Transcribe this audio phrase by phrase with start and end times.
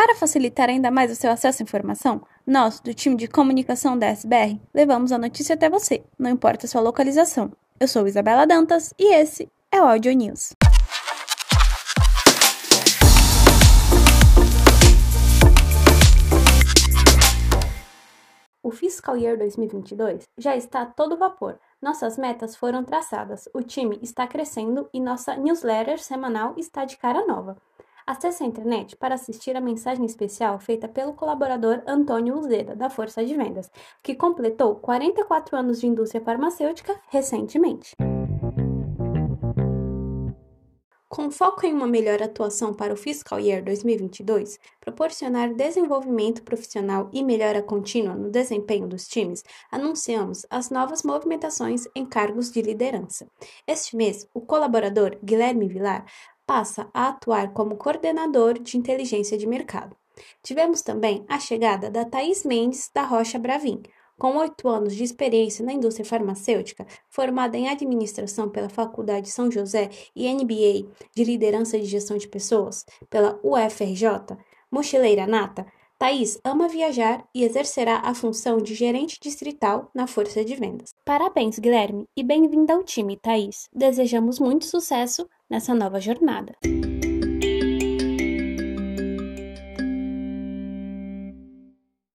[0.00, 4.06] Para facilitar ainda mais o seu acesso à informação, nós, do time de comunicação da
[4.06, 7.50] SBR, levamos a notícia até você, não importa a sua localização.
[7.80, 10.52] Eu sou Isabela Dantas e esse é o Audio News.
[18.62, 21.58] O Fiscal Year 2022 já está a todo vapor.
[21.82, 27.26] Nossas metas foram traçadas, o time está crescendo e nossa newsletter semanal está de cara
[27.26, 27.56] nova.
[28.08, 33.22] Acesse a internet para assistir a mensagem especial feita pelo colaborador Antônio Uzeda, da Força
[33.22, 33.70] de Vendas,
[34.02, 37.94] que completou 44 anos de indústria farmacêutica recentemente.
[41.06, 47.22] Com foco em uma melhor atuação para o Fiscal Year 2022, proporcionar desenvolvimento profissional e
[47.22, 53.26] melhora contínua no desempenho dos times, anunciamos as novas movimentações em cargos de liderança.
[53.66, 56.06] Este mês, o colaborador Guilherme Vilar
[56.48, 59.94] passa a atuar como coordenador de inteligência de mercado.
[60.42, 63.82] Tivemos também a chegada da Thaís Mendes da Rocha Bravin,
[64.18, 69.90] com oito anos de experiência na indústria farmacêutica, formada em administração pela Faculdade São José
[70.16, 74.38] e MBA de liderança de gestão de pessoas pela UFRJ,
[74.70, 75.66] mochileira nata,
[75.98, 80.94] Thaís ama viajar e exercerá a função de gerente distrital na força de vendas.
[81.04, 83.68] Parabéns, Guilherme, e bem-vinda ao time, Thaís.
[83.74, 86.54] Desejamos muito sucesso nessa nova jornada.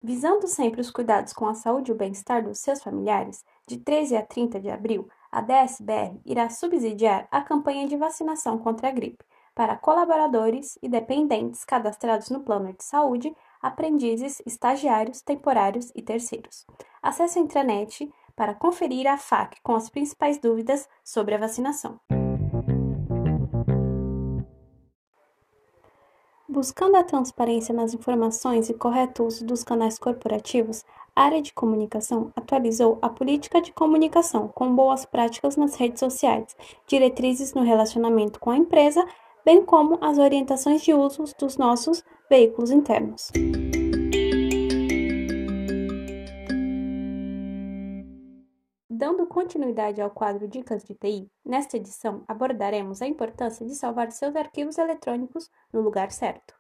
[0.04, 4.16] Visando sempre os cuidados com a saúde e o bem-estar dos seus familiares, de 13
[4.16, 9.26] a 30 de abril, a DSBR irá subsidiar a campanha de vacinação contra a gripe
[9.54, 16.66] para colaboradores e dependentes cadastrados no plano de saúde, aprendizes, estagiários, temporários e terceiros.
[17.02, 22.00] Acesse a intranet para conferir a FAQ com as principais dúvidas sobre a vacinação.
[26.52, 30.84] Buscando a transparência nas informações e correto uso dos canais corporativos,
[31.16, 36.56] a área de comunicação atualizou a política de comunicação com boas práticas nas redes sociais,
[36.86, 39.06] diretrizes no relacionamento com a empresa,
[39.46, 43.32] bem como as orientações de uso dos nossos veículos internos.
[48.90, 54.36] Dando continuidade ao quadro Dicas de TI, nesta edição abordaremos a importância de salvar seus
[54.36, 56.54] arquivos eletrônicos no lugar certo.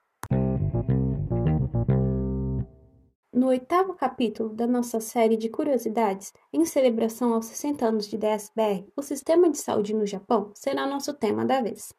[3.31, 8.87] No oitavo capítulo da nossa série de curiosidades, em celebração aos 60 anos de DSBR,
[8.95, 11.93] o sistema de saúde no Japão será nosso tema da vez.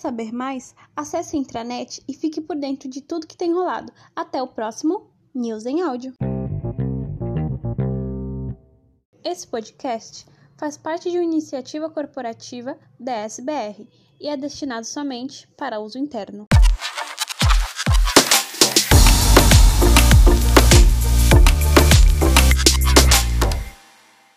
[0.00, 0.74] Saber mais?
[0.96, 3.92] Acesse a intranet e fique por dentro de tudo que tem rolado.
[4.16, 6.14] Até o próximo News em Áudio.
[9.22, 15.80] Esse podcast faz parte de uma iniciativa corporativa da SBR e é destinado somente para
[15.80, 16.46] uso interno.